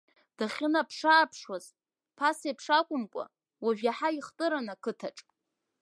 [0.37, 1.65] Дахьынаԥш-ааԥшуаз,
[2.17, 3.23] ԥасеиԥш акәымкәа,
[3.63, 5.17] уажәы иаҳа ихтыран ақыҭаҿ.